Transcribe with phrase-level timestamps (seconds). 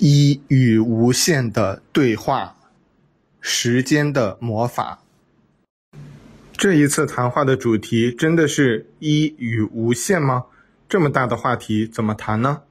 [0.00, 2.54] 一与无限的对话，
[3.40, 5.02] 时间的魔法。
[6.56, 10.44] 这一次谈话的主题真的是一与无限吗？
[10.88, 12.62] 这么大的话题怎么谈呢？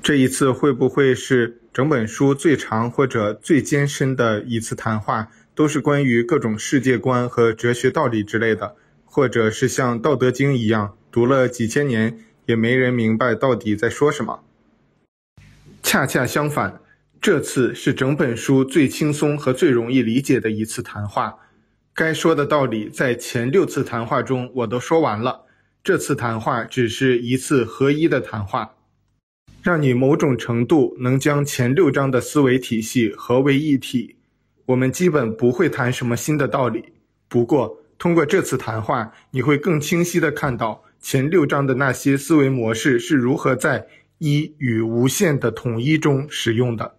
[0.00, 5.28] 这一次会不会是整本书最长或者最艰深的一次谈话？
[5.56, 12.16] 都是关于各种世界观和哲学道理之类的，或者是像《道德经》一样，读了几千年
[12.46, 14.44] 也没人明白到底在说什么。
[15.82, 16.80] 恰恰相反，
[17.20, 21.34] 这次是整本书最轻松和最容易理解的一次谈话。
[21.94, 25.46] 该说的道理在前六次谈话中我都说完了，
[25.82, 28.74] 这次谈话只是一次合一的谈话，
[29.62, 34.16] 让你某种程度能将前六章的思维体系合为一体。
[34.66, 36.92] 我们基本不会谈什么新的道理，
[37.28, 43.86] 不过通过这次谈话，你会更清晰地看到前六章的那些思维模式是如何在
[44.18, 46.96] 一与无限的统一中使用的。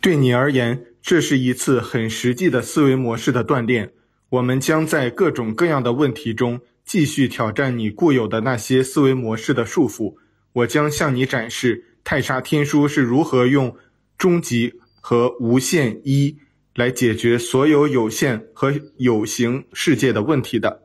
[0.00, 3.92] 对你而言，这是一次很实际的思维模式的锻炼。
[4.28, 10.14] 我们将在各种各样的问题中继续挑战你固有的那些思维模式的束缚。
[10.52, 13.74] 我将向你展示太煞天书是如何用
[14.16, 16.38] 终极和无限一。
[16.74, 20.84] 来解决所有有限和有形世界的问题的。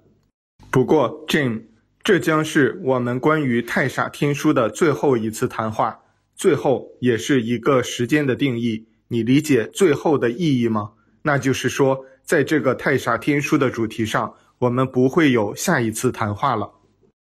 [0.72, 1.62] 不过，Jim，
[2.04, 6.02] 这将是我们关于太傻天书的最后一次谈话，
[6.36, 8.86] 最后也是一个时间的定义。
[9.08, 10.92] 你理解最后的意义吗？
[11.22, 16.70] 那就是说，在这个太傻天书的主题上，我们不会有下一次谈话了。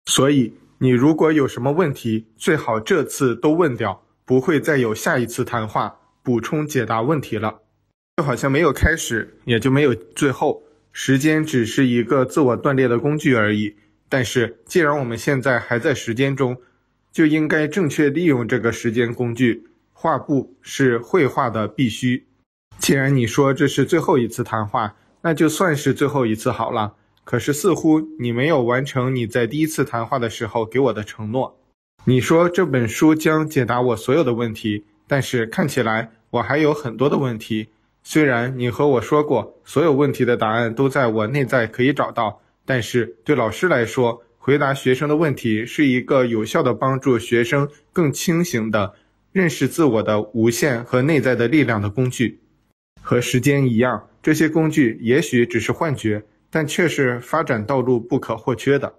[0.06, 7.60] 所以，你如果有什么问题，最好这次都问掉，不会再有下一次谈话补充解答问题了。
[8.16, 10.64] 就好像没有开始，也就没有最后。
[10.94, 13.76] 时间只是一个自我锻炼的工具而已。
[14.12, 16.58] 但是，既然我们现在还在时间中，
[17.14, 19.66] 就应该正确利用这个时间工具。
[19.94, 22.26] 画布是绘画的必须。
[22.78, 26.94] 既然你说这是最后一次谈话，那就算是最后一次好了。
[27.24, 31.58] 可是，似乎你没有完成你在第一次谈话的时候给我的承诺。
[32.04, 37.70] 你说这本书将解答我所有的问题，但是看起来我还有很多的问题。
[38.04, 48.94] 虽然你和我说过，所有问题的答案都在我内在可以找到，但是对老师来说，回答学生的问题是一个有效的帮助学生更清醒地
[49.32, 52.40] 认识自我的无限和内在的力量的工具。
[53.02, 58.94] 和时间一样，这些工具也许只是幻觉，但却是发展道路不可或缺的。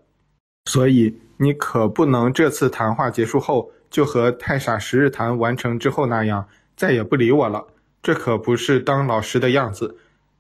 [0.67, 6.47] 所以，你可不能这次谈话结束后就和太傻十日谈完成之后那样，
[6.77, 7.65] 再也不理我了。
[8.03, 9.97] 这可不是当老师的样子，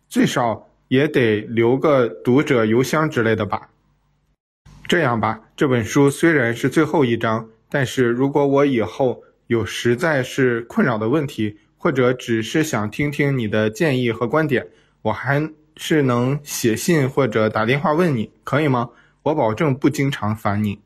[0.09, 3.71] 最少也得留个读者邮箱之类的吧。
[4.87, 14.69] 这样吧，这本书虽然是最后一章，但是如果我以后有实在是困扰的问题，或者只是想听听你的建议和观点，
[15.01, 18.91] 我还是能写信或者打电话问你，可以吗？
[19.23, 20.79] 我保证不经常烦你，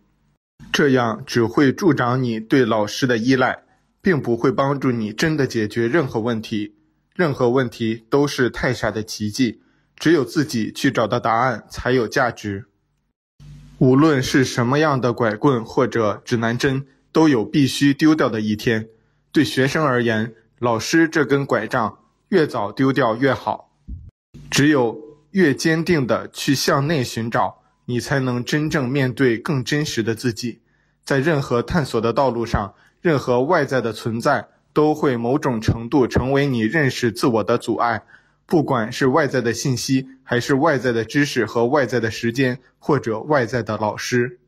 [0.72, 3.64] 这样只会助长你对老师的依赖。
[4.00, 6.76] 并不会帮助你真的解决任何问题，
[7.16, 9.60] 任何问题都是太傻的奇迹，
[9.96, 12.66] 只有自己去找到答案才有价值。
[13.78, 18.88] 无论是什么样的拐棍或者指南针，都有必须丢掉的一天。
[19.32, 21.98] 对学生而言，老师这根拐杖
[22.28, 23.70] 越早丢掉越好。
[24.50, 24.98] 只有
[25.32, 30.60] 越坚定地去向内寻找，你才能真正面对更真实的自己。
[31.04, 32.74] 在任何探索的道路上。
[33.02, 38.02] 任何外在的存在都会某种程度成为你认识自我的阻碍，
[38.46, 44.38] 不管是外在的信息，还是外在的知识和外在的时间，或者外在的老师。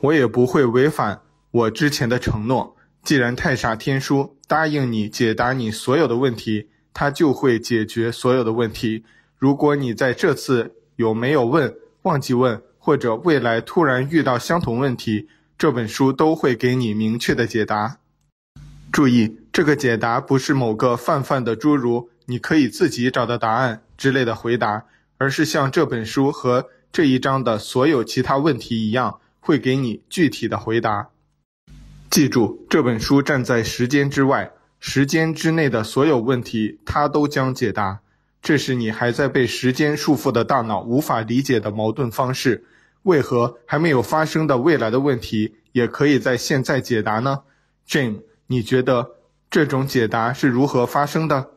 [0.00, 1.20] 我也不会违反
[1.50, 2.76] 我之前的承诺。
[3.02, 9.04] 既然太傻天书答应你解答你所有的问题，它就会解决所有的问题。
[9.36, 17.98] 如果你在这次有没有问、忘记问，或者未来突然遇到相同问题，这本书都会给你明确的解答。
[18.92, 24.84] 注意，这个解答不是某个泛泛的诸如“你可以自己找到答案”之类的回答，
[25.18, 31.08] 而是像这本书和这一章的所有其他问题一样，会给你具体的回答。
[32.10, 38.00] 记住，这本书站在时间之外，时间之内的所有问题，它都将解答。
[38.42, 42.64] 这是你还在被时间束缚的大脑无法理解的矛盾方式。
[43.02, 47.40] 为何还没有发生的未来的问题也可以在现在解答呢
[47.88, 49.10] ？Jim，你觉得
[49.50, 51.50] 这种解答是如何发生的？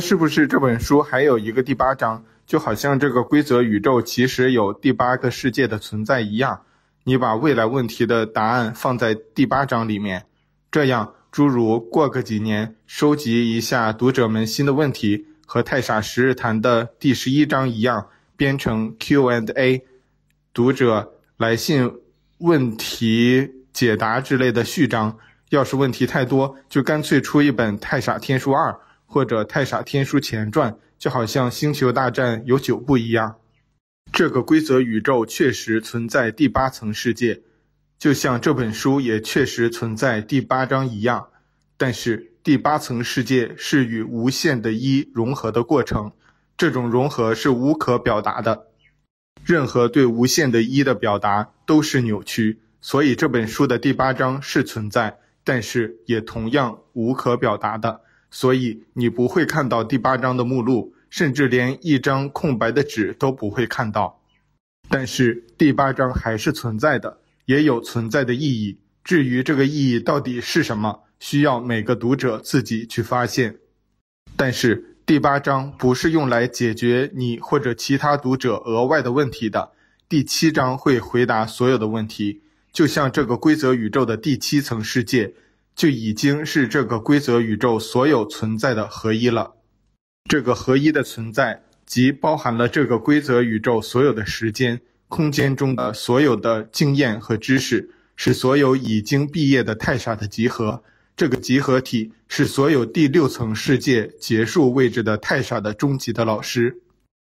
[0.00, 6.60] 是不是这本书还有一个第八章，就好像这个规则宇宙其实有第八个世界的存在一样？
[7.04, 10.26] 你把未来问题的答案放在第八章里面，
[10.70, 19.84] 这样诸如过个几年收集一下读者们新的问题，和《太傻十日谈》的第十一章一样，编成 Q&A，
[20.52, 21.90] 读者来信
[22.38, 25.16] 问题解答之类的序章。
[25.50, 28.70] 要是问题太多，就干脆出一本《太傻天书二》
[29.08, 33.36] 或者《太傻天书前传》，就好像《星球大战》有九部一样。
[34.12, 37.42] 这个规则宇宙确实存在第八层世界。
[37.98, 41.30] 就像这本书也确实存在第八章一样，
[41.76, 46.12] 但是第八层世界是与无限的一融合的过程，
[46.56, 48.66] 这种融合是无可表达的，
[49.44, 64.20] 任何对无限的一的表达都是扭曲，所以这本书的第八章是存在，但是也同样无可表达的，所以你不会看到第八章的目录，甚至连一张空白的纸都不会看到，
[64.88, 67.18] 但是第八章还是存在的。
[67.48, 68.78] 也有存在的意义。
[69.02, 73.56] 至于这个意义到底是什么，需要每个读者自己去发现。
[74.36, 79.72] 但是第八章不是用来解决你或者其他读者额外的问题的。
[80.10, 85.32] 第七章会回答所有的问题，就像这个规则宇宙的第七层世界，
[85.78, 89.54] 就已经是这个规则宇宙所有存在的合一了。
[90.28, 94.80] 这个合一的存在，即包含了这个规则宇宙所有的时间。
[95.06, 100.82] 空间中的所有的经验和知识，是所有已经毕业的太傻的集合。
[101.16, 106.76] 这个集合体是所有第六层世界结束位置的太傻的终极的老师。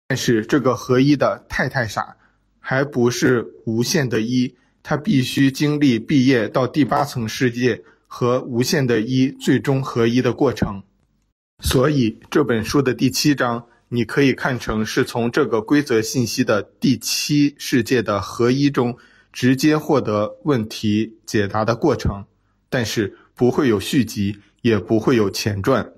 [0.06, 2.16] 但是这个合一的太太傻，
[2.60, 7.82] 还不是无限的一，它必须经历毕业到第八层世界
[8.16, 10.84] 和无限的一最终合一的过程。
[11.58, 13.64] 所以这本书的第七章。
[13.90, 18.96] 你可以看成是从这个规则信息的第七世界的合一中
[19.32, 22.24] 直接获得问题解答的过程，
[22.68, 25.92] 但是不会有续集，也不会有前传。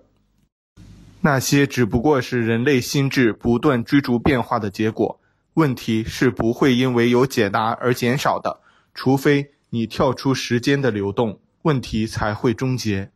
[1.23, 5.19] 那些只不过是人类心智不断追逐变化的结果。
[5.55, 8.61] 问题是不会因为有解答而减少的，
[8.93, 13.11] 除非你跳出时间的流动，问题才会终结。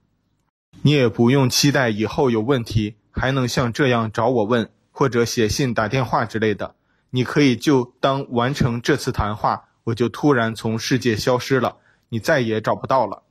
[0.82, 2.96] 你也不用期待以后有问题。
[3.12, 6.76] 还能像这样找我问，或者写信、打电话之类的。
[7.10, 11.78] 你可以就当完成这次谈话，我就突然从世界消失了，
[12.10, 13.24] 你再也找不到了。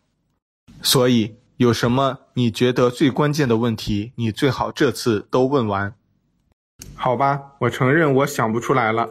[0.82, 5.96] 所以，有什么你觉得最关键的问题，你最好这次都问完。
[6.94, 9.10] 好吧，我承认我想不出来了。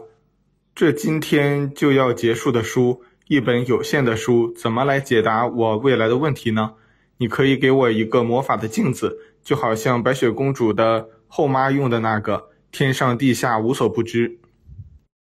[0.75, 6.73] 这今天就要结束的书，一本有限的书，怎么来解答我未来的问题呢？
[7.17, 9.19] 你可以给我一个魔法的镜子。
[9.43, 14.39] 就好像白雪公主的后妈用的那个“天上地下无所不知”。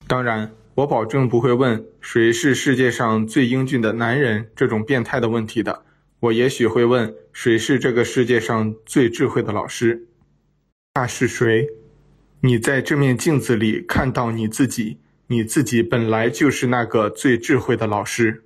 [0.08, 5.84] 当然，我保证不会问谁是世界上最英俊的男人这种变态的问题的。
[6.20, 10.08] 我也许会问谁是这个世界上最智慧的老师。
[10.96, 11.68] 那是谁？
[12.42, 18.44] 你在这面镜子里看到你自己，你自己本来就是那个最智慧的老师。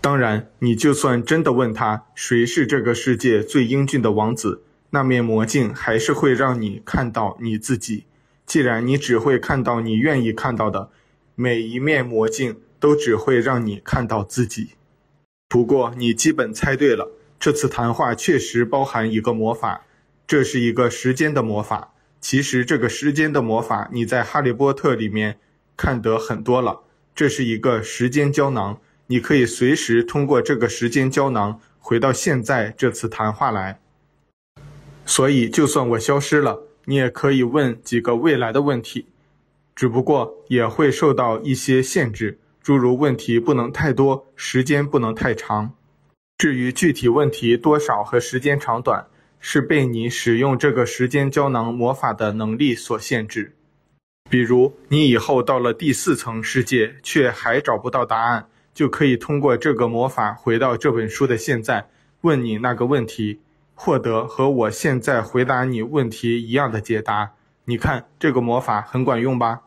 [0.00, 8.04] 当然，你就算真的问他谁是这个世界最英俊的王子，那面魔镜还是会让你看到你自己。
[8.46, 10.90] 既然你只会看到你愿意看到的，
[11.34, 14.72] 每一面魔镜都只会让你看到自己。
[15.48, 17.10] 不过你基本猜对了，
[17.40, 19.86] 这次谈话确实包含一个魔法，
[20.26, 21.93] 这是一个时间的魔法。
[22.24, 25.38] 其实这个时间的魔法你在《哈利波特》里面
[25.76, 26.80] 看得很多了，
[27.14, 28.80] 这是一个时间胶囊。
[29.08, 33.78] 你可以随时通过这个时间胶囊回到现在这次谈话来，
[35.04, 39.04] 所以就算我消失了，你也可以问几个未来的问题，
[39.76, 45.74] 只不过也会受到一些限制，诸如问题不能太多，时间不能太长。
[46.38, 49.06] 至于具体问题多少和时间长短，
[49.46, 53.54] 是被你使用这个时间胶囊魔法的能力所限制。
[54.30, 58.46] 比如你以后到了第四层世界，却还找不到答案。
[58.72, 61.86] 就可以通过这个魔法回到这本书的现在，
[62.22, 63.38] 问你那个问题，
[63.74, 67.32] 获得和我现在回答你问题一样的解答。
[67.66, 69.60] 你看这个魔法很管用吧？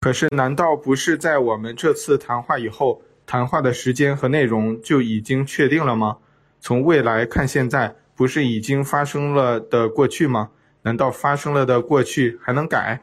[0.00, 6.16] 可是难道不是在我们这次谈话以后，谈话的时间和内容就已经确定了吗？
[6.58, 10.50] 从未来看现在，不是已经发生了的过去吗？
[10.82, 13.00] 难道发生了的过去还能改？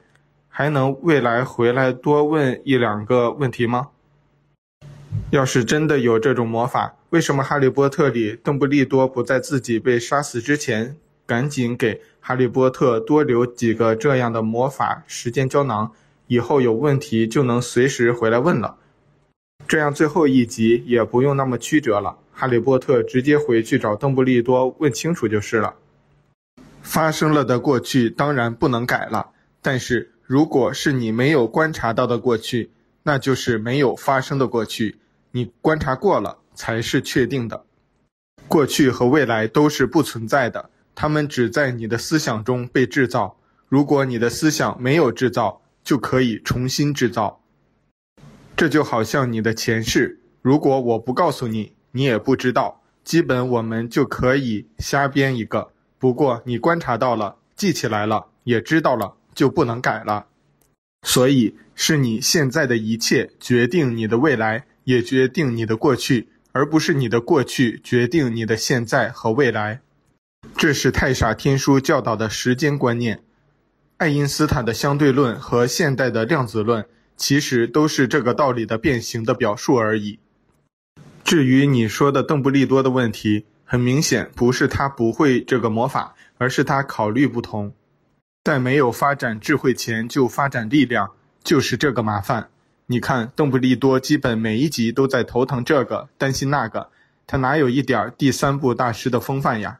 [0.49, 3.87] 还能未来回来多问一两个问题吗？
[5.29, 15.93] 要是真的有这种魔法，为什么《哈利波特》里邓布利多不在自己被杀死之前，赶紧给哈利波特多留几个这样的魔法时间胶囊，
[16.27, 18.75] 以后有问题就能随时回来问了？
[19.65, 22.17] 这样最后一集也不用那么曲折了。
[22.37, 25.73] 哈利波特直接回去找邓布利多问清楚就是了。
[26.81, 32.71] 发生了的过去当然不能改了，但是如果是你没有观察到的过去，
[33.03, 34.97] 那就是没有发生的过去。
[35.31, 37.65] 你观察过了才是确定的。
[38.47, 43.37] 过去和未来都是不存在的，他们只在你的思想中被制造。
[43.67, 47.41] 如果你的思想没有制造，就可以重新制造。
[48.55, 52.81] 这就好像你的前世，如果我不告诉你，你也不知道。
[53.05, 55.71] 基本我们就可以瞎编一个。
[55.97, 60.25] 不过你观察到了，记起来了，也知道了，就不能改了。
[61.03, 69.81] 所以是你现在的一切决定你的未来，也决定你的过去，而不是你的过去决定你的现在和未来。
[70.57, 73.21] 这是太傻天书教导的时间观念。
[73.97, 76.85] 爱因斯坦的相对论和现代的量子论，
[77.15, 80.19] 其实都是这个道理的变形的表述而已。
[81.25, 87.73] 至于你说的邓布利多的问题，很明显不是他不会这个魔法，而是他考虑不同。
[88.43, 91.09] 在没有发展智慧前就发展力量，
[91.43, 92.49] 就是这个麻烦。
[92.85, 96.91] 你看，邓布利多基本每一集都在头疼这个，担心那个，
[97.25, 99.79] 他哪有一点第三部大师的风范呀？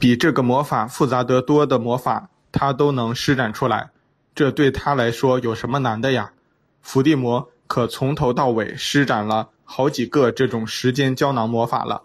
[0.00, 2.28] 比这个魔法复杂得多的魔法。
[2.52, 3.90] 他都能施展出来，
[4.34, 6.32] 这对他来说有什么难的呀？
[6.82, 12.02] 伏地魔可从头到尾施展了好几个这种时间胶囊魔法了，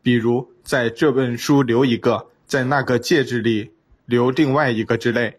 [0.00, 3.72] 比如在这本书留一个，在那个戒指里
[4.06, 5.38] 留另外一个之类。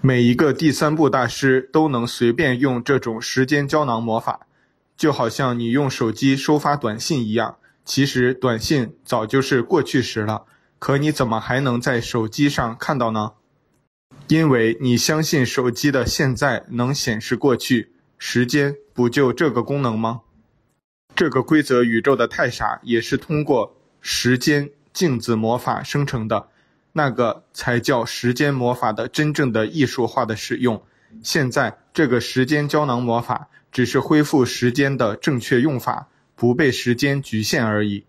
[0.00, 4.46] 每一个第三部大师都能随便用这种时间胶囊魔法，
[4.96, 7.58] 就好像你用手机收发短信一样。
[7.84, 10.44] 其实短信早就是过去时了，
[10.78, 13.32] 可你怎么还能在手机上看到呢？
[14.28, 20.22] 因为你相信手机的现在能显示过去，时间不就这个功能吗？
[21.14, 26.48] 这个规则宇宙的太傻也是通过时间镜子魔法生成的，
[26.92, 30.82] 那个才叫时间魔法的真正的艺术化的使用。
[31.22, 38.04] 现在这个时间胶囊魔法只是恢复时间的正确用法，不被时间局限而已。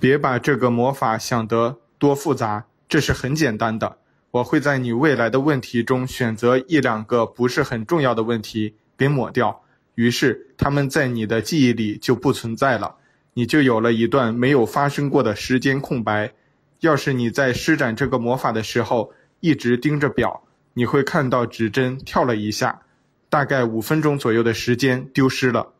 [0.00, 3.98] 别把这个魔法想得多复杂，这是很简单的。
[4.30, 9.62] 我会在你未来的问题中选择一两个不是很重要的问题给抹掉，
[9.94, 12.96] 于是他们在你的记忆里就不存在了，
[13.32, 16.32] 你就有了一段没有发生过的时间空白。
[16.80, 20.42] 要是你在施展这个魔法的时候一直盯着表，
[20.74, 22.82] 你会看到指针跳了一下，
[23.30, 25.72] 大概五分钟左右的时间丢失了。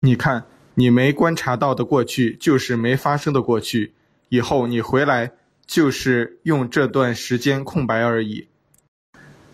[0.00, 3.94] 你看，你没观察到的过去就是没发生的过去，
[4.28, 5.32] 以后你回来。
[5.70, 8.48] 就是用这段时间空白而已。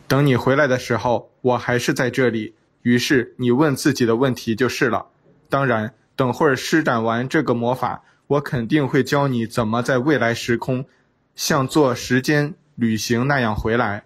[0.08, 2.54] 等你回来的时候，我还是在这里。
[2.86, 5.06] 于是你问自己的问题就是了。
[5.48, 10.84] 当然，等会儿施展完这个魔法，我肯定会教你怎么在未来时空，
[11.34, 14.04] 像做时间旅行那样回来。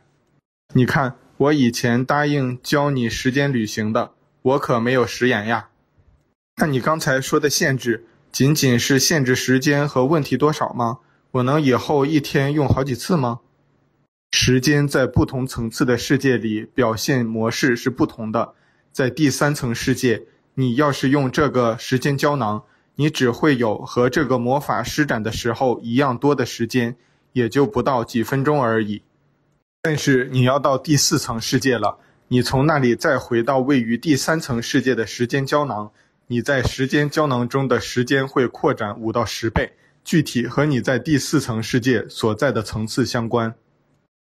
[0.72, 5.68] 你看，我以前答应教你时间旅行的，我可没有食言呀。
[6.56, 11.00] 那你刚才说的限制，仅仅是限制时间和问题多少吗？
[11.32, 13.40] 我能以后一天用好几次吗？
[14.32, 18.54] 时间在不同层次的世界里表现模式是不同的。
[18.92, 20.22] 在第三层世界，
[20.54, 22.62] 你要是用这个时间胶囊，
[22.96, 26.96] 你只会有和这个魔法施展的时候一样多的时间，
[27.32, 29.02] 也就不到几分钟而已。
[29.82, 35.90] 但是你要到第四层世界了，你从那里再回到位于第三层世界的时间胶囊，
[36.26, 39.72] 你在时间胶囊中的时间会扩展五到十倍。
[40.02, 43.54] 具体和你在第四层世界所在的层次相关。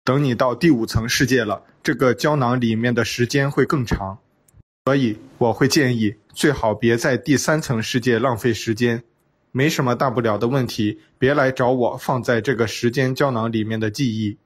[0.04, 4.18] 等你到第五层世界了，这个胶囊里面的时间会更长。
[4.86, 9.02] 所以我会建议，最好别在第三层世界浪费时间。
[9.50, 14.36] 没什么大不了的问题，别来找我放在这个时间胶囊里面的记忆。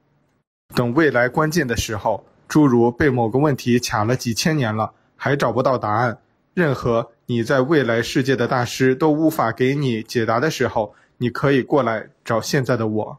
[0.74, 6.18] 等未来关键的时候，诸如被某个问题卡了几千年了，还找不到答案，
[6.54, 10.94] 任何你在未来世界的大师都无法给你解答的时候。
[11.20, 13.18] 你可以过来找现在的我，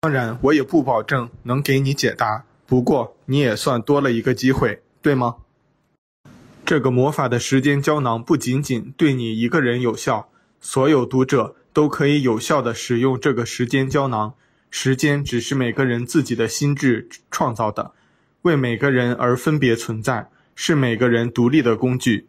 [0.00, 5.36] 当然我也不保证能给你解答，不过你也算多了一个机会，对吗？
[6.70, 10.28] 这个魔法的时间胶囊不仅仅对你一个人有效，
[10.60, 14.34] 所有读者都可以有效地使用这个时间胶囊。
[14.70, 17.90] 时间只是每个人自己的心智创造的，
[18.42, 22.28] 为每个人而分别存在，是每个人独立的工具。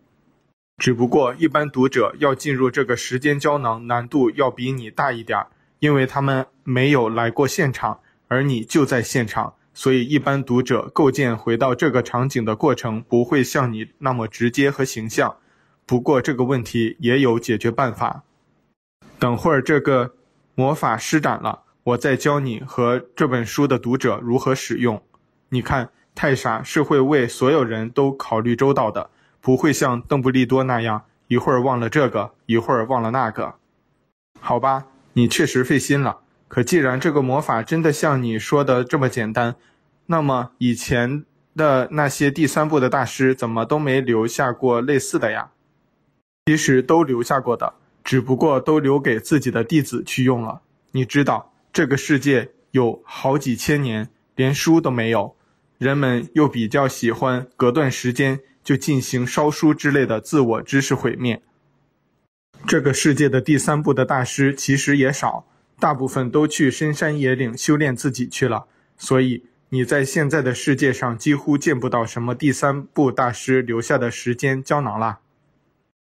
[0.79, 5.37] 只不过，一般读者要进入这个时间胶囊难度要比你大一点，
[5.77, 15.37] 因为他们没有来过现场，而你就在现场，所以一般读者构建回到这个场景的过程不会像你那么直接和形象。
[15.85, 18.23] 不过这个问题也有解决办法。
[19.17, 20.13] 等会儿这个
[20.55, 25.01] 魔法施展了，我再教你和这本书的读者如何使用。
[25.49, 29.09] 你看，太傻是会为所有人都考虑周到的，
[29.39, 33.55] 不会像邓布利多那样一会儿忘了这个，一会儿忘了那个。
[34.39, 36.19] 好吧，你确实费心了。
[36.51, 39.55] 可既然这个魔法真的像你说的这么简单，
[40.07, 41.23] 那么以前
[41.55, 45.51] 的那些第三部的大师怎么都没留下过类似的呀？
[46.45, 50.61] 其实都留下过的，只不过都留给自己的弟子去用了。
[50.91, 55.37] 你知道，这个世界有好几千年连书都没有，
[55.77, 61.41] 人们又比较喜欢隔段时间就进行烧书之类的自我知识毁灭。
[62.67, 65.45] 这个世界的第三部的大师其实也少。
[65.81, 75.17] 大部分都去深山野岭修炼自己去了，所以你在现在的世界上几乎见不到什么第三部大师留下的时间胶囊了。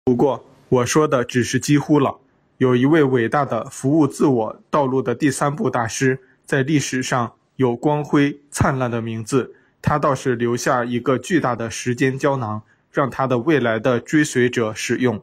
[0.04, 2.20] 不过我说的只是几乎了，
[2.60, 12.62] 有一位伟大的服务自我道路的第三部大师，在历史上有光辉灿烂的名字，他倒是留下一个巨大的时间胶囊，
[12.92, 15.20] 让他的未来的追随者使用。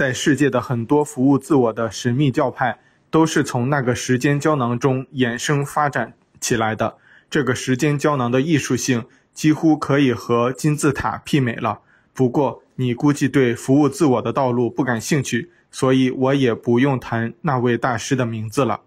[0.00, 2.80] 在世界的很多服务自我的神秘教派。
[3.10, 6.96] 都是从那个时间胶囊中衍生发展起来的。
[7.30, 11.80] 这个时间胶囊的艺术性几乎可以和金字塔媲美了。
[12.14, 18.80] 不过，你估计对服务自我的道路不感兴趣，所以我也不用谈那位大师的名字了。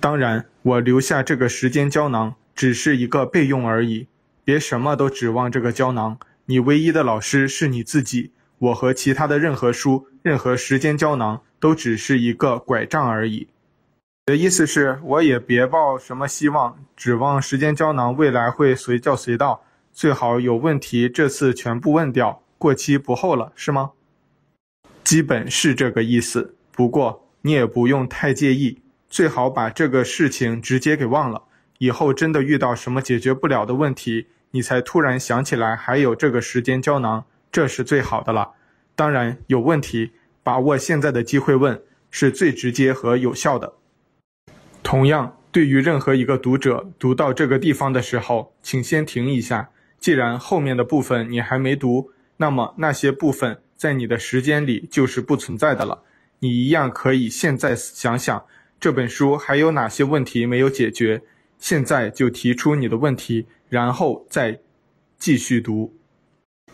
[0.00, 4.08] 当然，我留下这个时间胶囊只是一个备用而已。
[4.44, 8.32] 别什么都指望这个胶囊，你唯一的老师是你自己。
[8.58, 11.40] 我和其他的任何书、任何时间胶囊。
[11.64, 13.48] 都只是一个拐杖而已。
[14.26, 23.92] 的意思是，我也别抱什么希望，指望时间胶囊未来会随叫随到，最好有问题这次全部问掉，过期不候了，是吗？
[25.04, 26.54] 基本是这个意思。
[26.70, 31.44] 不过你也不用太介意，最好把这个事情直接给忘了。
[31.78, 38.50] 以后真的遇到什么解决不了的问题，你才突然想起来还有这个时间胶囊，这是最好的了。
[38.94, 40.12] 当然有问题。
[40.44, 43.72] 把握现在的机会问是最直接和有效的。
[44.84, 49.70] 同样，对于任何一个读者读到这个地方的时候，请先停一下。
[49.98, 56.02] 既然后面的部分你还没读，那么那些部分在你的时间里就是不存在的了。
[56.40, 58.44] 你一样可以现在想想
[58.78, 61.22] 这本书还有哪些问题没有解决，
[61.58, 64.60] 现在就提出你的问题，然后再
[65.18, 65.96] 继续读。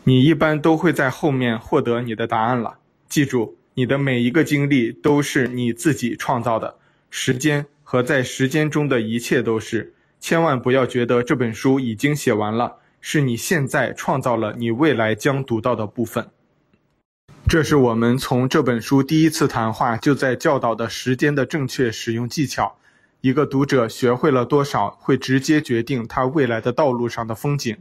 [0.02, 2.78] 你一般都会在后面获得你的答案了。
[3.08, 3.59] 记住。
[3.74, 6.76] 你的每一个经历都是你自己创造的，
[7.08, 9.94] 时间和在时间中的一切都是。
[10.18, 16.28] 千万不要觉得这本书已经写完了，是你现在创造了你未来将读到的部分。
[17.48, 22.76] 这是我们从这本书第一次谈话就在教导的时间的正确使用技巧。
[23.22, 27.76] 一个读者学会了多少，会直接决定他未来的道路上的风景。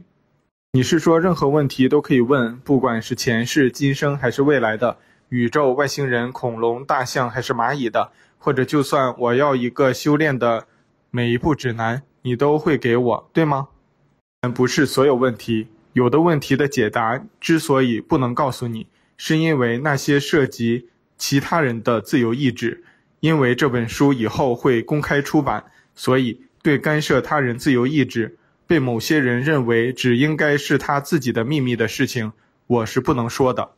[0.72, 4.96] 你是说任何问题都可以问，不管是前世、今生还是未来的？
[5.30, 10.66] 宇宙、外星人、恐龙、大象还是蚂蚁的，或者就算我要一个修炼的
[11.10, 13.68] 每一步指南，你都会给我，对吗？
[14.40, 22.84] 但不是所有问题，有的问题的解答之所以不能告诉你，是因为那些涉及其他人的自由意志。
[23.20, 25.62] 因为这本书以后会公开出版，
[25.94, 32.32] 所以对干涉他人自由意志，被某些人认为只应该是他自己的秘密的事情，
[32.66, 33.72] 我是不能说的。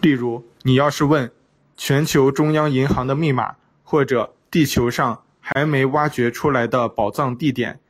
[0.00, 1.30] 例如，你要是问
[1.76, 7.80] 全球中央银行的密码，或者地球上还没挖掘出来的宝藏地点、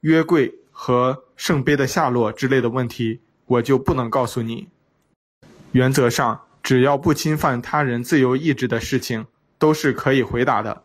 [0.00, 4.68] 约柜和圣杯的下落之类的问题，我就不能告诉你。
[5.72, 9.26] 原则上，只要不侵犯他人自由意志的事情，
[9.58, 10.84] 都是可以回答的。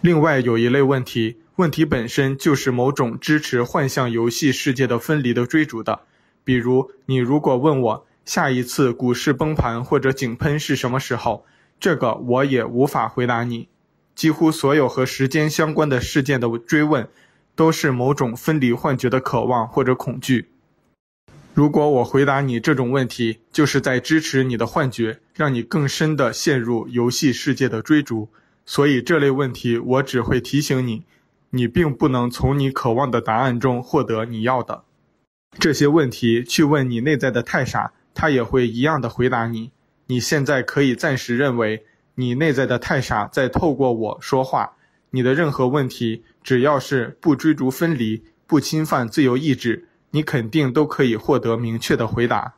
[0.00, 6.02] 另外，有一类问题，问题本身就是某种支持幻象游戏世界的分离的追逐的。
[6.44, 11.46] 比如，你如果问我，下一次股市崩盘或者井喷是什么时候？
[11.78, 13.68] 这个我也无法回答你。
[14.16, 17.08] 几乎所有和时间相关的事件的追问，
[17.54, 20.48] 都是某种分离幻觉的渴望或者恐惧。
[21.54, 28.28] 如果我回答你这种问题，就是在支持你的幻觉，让你更深地陷入游戏世界的追逐。
[28.64, 31.04] 所以这类问题，我只会提醒你，
[31.50, 34.82] 你并不能从你渴望的答案中获得你要的。
[35.58, 37.92] 这些问题去问你内在的太傻。
[38.16, 39.70] 他也会一样的回答你。
[40.06, 41.84] 你现在可以暂时认为
[42.16, 44.72] 你内在的太傻在透过我说话。
[45.10, 52.54] 你的任何问题，只要是不追逐分离、不侵犯自由意志，你肯定都可以获得明确的回答。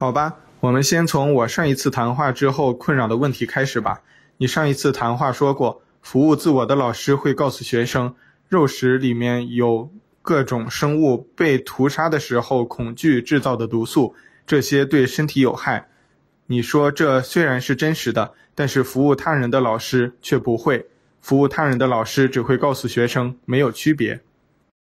[0.00, 4.02] 好吧，我们先从我上一次谈话之后困扰的问题开始吧。
[4.38, 8.14] 你上一次谈话说过，服务自我的老师会告诉学生，
[8.48, 9.90] 肉食里面有
[10.20, 14.14] 各种生物被屠杀的时候恐惧制造的毒素，
[14.46, 15.88] 这些对身体有害。
[16.46, 20.86] 你说这虽然是真实的，但是服务他人的老师却不会。
[21.20, 24.20] 服务他人的老师只会告诉学生没有区别。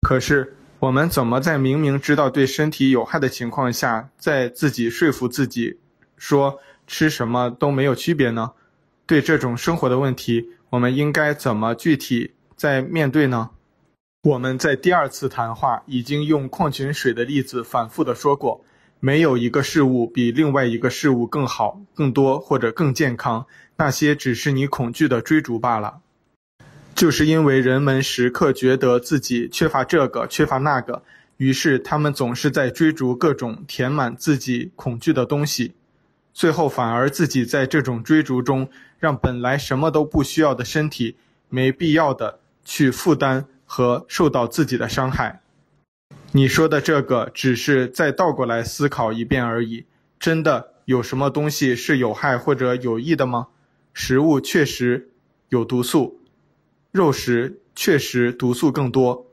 [0.02, 5.78] 可是我们怎么在明明知道对身体有害的情况下，在自己说服自己
[6.16, 8.52] 说吃什么都没有区别呢？
[9.06, 13.50] 对这种生活的问题，我们应该怎么具体在面对呢？
[14.24, 18.64] 我们在第二次谈话已经用矿泉水的例子反复的说过，
[19.04, 26.02] 没有一个事物比另外一个事物更好、更多或者更健康，那些只是你恐惧的追逐罢了。
[26.94, 31.02] 就是因为人们时刻觉得自己缺乏这个、缺乏那个，
[31.38, 35.74] 于是他们总是在追逐各种填满自己恐惧的东西。
[36.32, 41.16] 最后反而自己在这种追逐中，让本来什么都不需要的身体，
[41.50, 45.41] 没必要的去负担和受到自己的伤害。
[46.34, 49.86] 你说的这个，只是再倒过来思考一遍而已。
[50.18, 53.48] 真的有什么东西是有害或者有益的吗？
[53.94, 55.10] 食物确实
[55.50, 56.22] 有毒素，
[56.92, 59.26] 肉食确实毒素更多。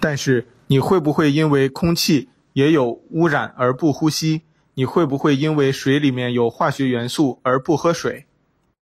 [0.00, 4.42] 但是你会不会因为空气也有污染而不呼吸？
[4.74, 8.26] 你会不会因为水里面有化学元素而不喝水？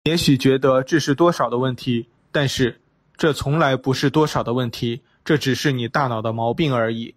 [0.03, 2.81] 也许觉得这是多少的问题，但是
[3.17, 7.15] 这从来不是多少的问题，这只是你大脑的毛病而已。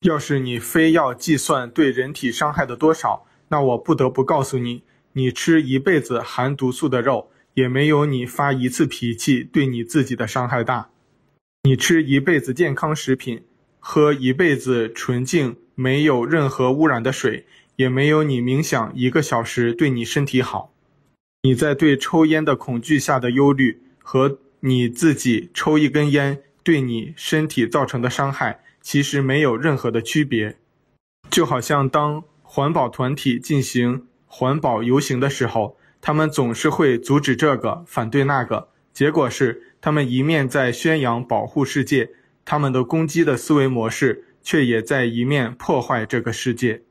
[0.00, 4.82] 要是你非要计算对人体伤害的多少，那我不得不告诉你，
[5.12, 10.90] 你吃一辈子含毒素的肉，也没有你发一次脾气对你自己的伤害大。
[11.62, 13.42] 你吃一辈子健康食品，
[13.78, 17.46] 喝一辈子纯净没有任何污染的水。
[17.76, 20.74] 也没有你冥想一个小时对你身体好。
[21.40, 30.56] 你在对抽烟的恐惧下的忧虑，和你自己抽一根烟对你身体造成的伤害，其实没有任何的区别。
[31.30, 42.10] 就好像当环保团体进行环保游行的时候，他们总是会阻止这个，反对那个，结果是他们一面在宣扬保护世界，
[42.44, 46.82] 他们的攻击的思维模式，却也在一面破坏这个世界。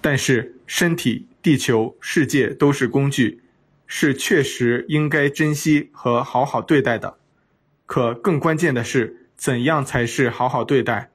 [0.00, 3.40] 但是，身体、地球、世界都是工具，
[3.86, 7.16] 是确实应该珍惜和好好对待的。
[7.86, 11.10] 可更关键的是，怎样才是好好对待？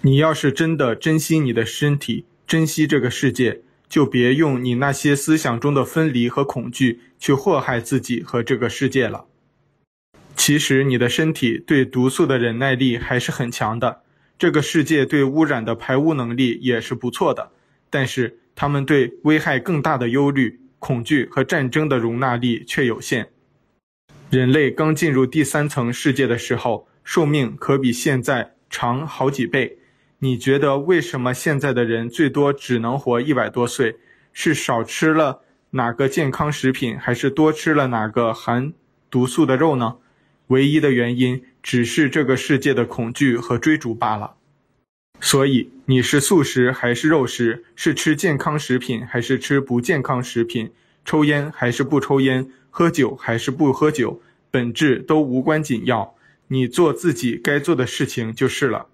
[0.00, 9.26] 你要是真的珍惜你的身体，珍惜这个世界，就别用你那些思想中的分离和恐惧去祸害自己和这个世界了。
[10.34, 14.02] 其实，你的身体对毒素的忍耐力还是很强的，
[14.36, 17.52] 这个世界对污染的排污能力也是不错的。
[17.88, 23.28] 但是，他们对危害更大的忧虑、恐惧和战争的容纳力却有限。
[24.30, 29.78] 人类刚进入第三层世界的时候，寿命可比现在长好几倍。
[30.18, 33.96] 你觉得为什么现在的人最多只能活一百多岁？
[34.32, 38.72] 是少吃了哪个健康食品，还是多吃了哪个含
[39.08, 39.98] 毒素的肉呢？
[40.48, 44.34] 唯一的原因只是这个世界的恐惧和追逐罢了。
[45.20, 47.64] 所以你是素食还是肉食？
[47.76, 50.72] 是吃健康食品还是吃不健康食品？
[51.04, 52.50] 抽烟还是不抽烟？
[52.68, 54.20] 喝酒还是不喝酒？
[54.50, 56.15] 本质都无关紧要，
[56.48, 58.86] 你做自己该做的事情就是了。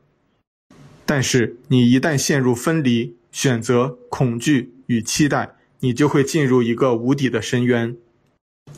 [1.05, 7.97] 但是你一旦陷入分离、选择、恐惧与期待，你就会进入一个无底的深渊。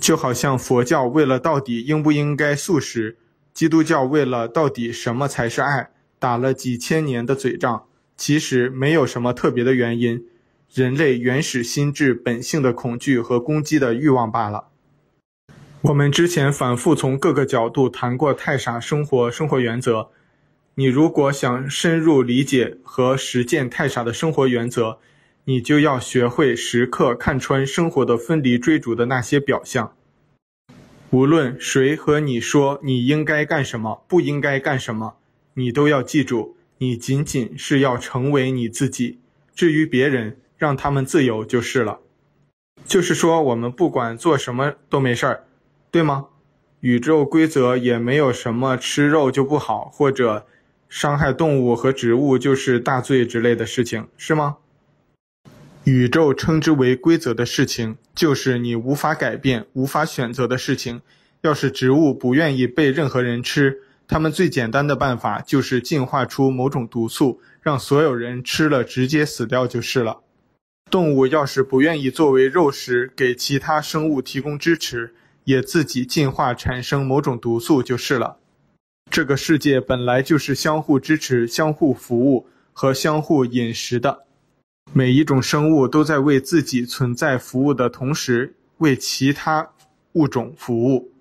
[0.01, 3.17] 就好像佛教为了到底应不应该素食，
[3.53, 5.91] 基督教为了到底什么才是爱。
[6.19, 7.85] 打了几千年的嘴仗，
[8.17, 10.25] 其实没有什么特别的原因，
[10.73, 14.69] 人类原始心智本性的恐惧和攻击的欲望罢了。
[15.85, 20.09] 我们之前反复从各个角度谈过太傻生活生活原则，
[20.77, 24.99] 你如果想深入理解和实践太傻的生活原则，
[25.45, 29.95] 你就要学会时刻看穿生活的分离追逐的那些表象。
[31.11, 35.17] 无论谁和你说你应该干什么，不应该干什么。
[35.53, 39.19] 你都要记住，你仅仅是要成为你自己。
[39.55, 42.01] 至于别人，让他们自由就是了。
[42.87, 45.45] 就是说，我们不管做什么都没事儿，
[45.95, 46.27] 对吗？
[46.81, 50.45] 宇宙规则也没有什么吃肉就不好，或者
[50.89, 54.57] 伤害动物和植物就是大罪之类的事情，是吗？
[55.85, 61.01] 宇宙称之为规则的事情，就是你无法改变、无法选择的事情。
[61.43, 63.79] 要是植物不愿意被任何人吃，
[64.09, 70.23] 他们最简单的办法就是进化出某种毒素，让所有人吃了直接死掉就是了。
[70.91, 78.37] 动物要是不愿意作为肉食给其他生物提供支持，也自己进化产生某种毒素就是了。
[79.11, 84.25] 这个世界本来就是相互支持、相互服务和相互饮食的。
[84.93, 89.71] 每一种生物都在为自己存在服务的同时，为其他
[90.13, 91.13] 物种服务。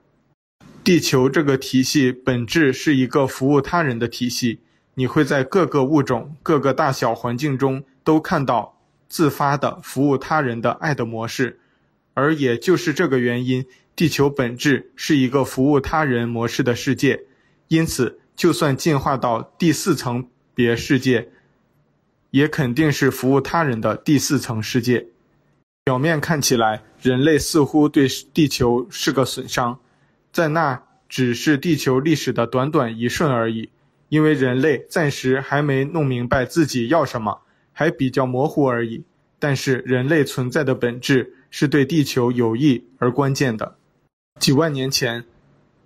[0.84, 4.60] 地球这个体系本质是一个服务他人的体系。
[4.96, 11.60] 你会在各个物种、各个大小环境中都看到自发的服务他人的爱的模式，
[12.14, 17.24] 而也就是这个原因，地球本质是一个服务他人模式的世界。
[17.68, 21.30] 因此，就算进化到第四层别世界，
[22.32, 25.08] 也肯定是服务他人的第四层世界。
[25.84, 29.80] 表面看起来，人类似乎对地球是个损伤，
[30.32, 33.70] 在那只是地球历史的短短一瞬而已。
[34.10, 39.04] 因为人类暂时还没弄明白自己要什么，还比较模糊而已。
[39.40, 43.76] 但是人类存在的本质是对地球有益而关键的。
[44.40, 45.24] 几万年前，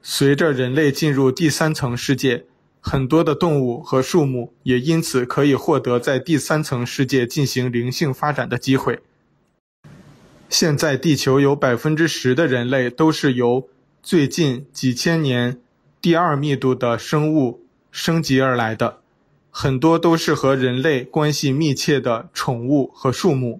[0.01, 2.45] 随着人类进入第三层世界，
[2.81, 8.99] 很多的动物和树木也因此可以获得在第三层世界进行灵性发展的机会。
[10.49, 13.67] 现在地球有百分之十的人类都是由
[14.01, 15.59] 最近几千年
[16.01, 19.01] 第二密度的生物升级而来的，
[19.51, 23.59] 很多都是和人类关系密切的宠物和树木。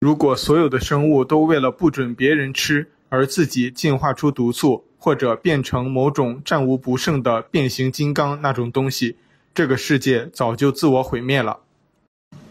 [0.00, 9.16] 如果所有的生物都为了不准别人吃而自己进化出毒素，或者变成某种战无不胜的变形金刚那种东西，
[9.54, 11.60] 这个世界早就自我毁灭了。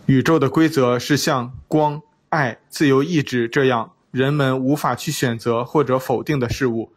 [0.06, 6.91] 宇宙的规则是像光、爱、自由意志这样人们无法去选择或者否定的事物，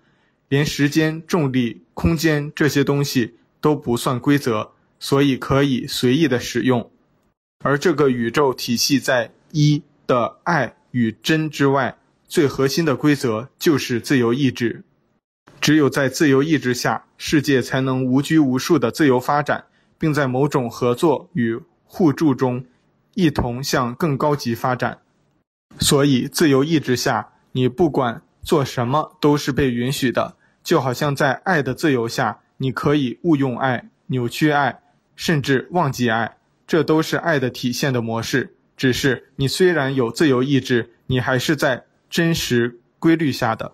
[0.48, 3.34] 连时间、重力、空间这些东西。
[3.62, 6.90] 都不算规则，所以可以随意的使用。
[7.62, 11.98] 而这个宇宙体系在一的爱与真之外，
[12.30, 14.84] 最核心的规则就是自由意志。
[15.60, 19.64] 只有在自由意志下，世界才能无拘无束的自由发展，
[19.98, 22.64] 并在某种合作与互助中，
[23.14, 25.00] 一同向更高级发展。
[25.80, 32.38] 所以，自由意志下，你不管做什么都是被允许的，就好像在爱的自由下。
[32.58, 34.80] 你可以误用爱、扭曲爱，
[35.16, 38.54] 甚至忘记爱，这都是爱的体现的模式。
[38.76, 43.72] 只是你虽然有自由意志，你还是在真实规律下的。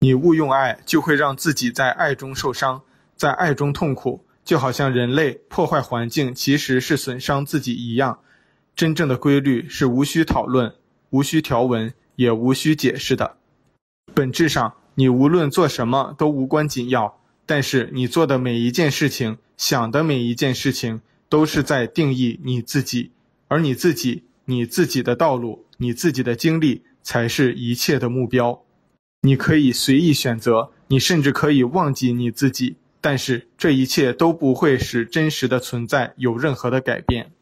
[0.00, 2.82] 你误用爱，就会让自己在爱中受伤，
[3.16, 8.20] 在爱中痛苦，就好像人类破坏环境其实是损伤自己一样。
[8.76, 10.72] 真正的规律是无需讨论、
[11.10, 13.38] 无需条文、也无需解释的。
[14.14, 17.18] 本质上，你无论做什么都无关紧要。
[17.44, 23.10] 但是你做的每一件事情，想的每一件事情，都是在定义你自己，
[23.48, 28.62] 而你自己、你自己的道路、你自己的经历，才是一切的目标。
[29.22, 37.32] 你可以随意选择，你甚至可以忘记你自己，但是这一切都不会使真实的存在有任何的改变。